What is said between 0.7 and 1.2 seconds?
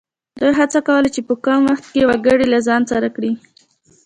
کوله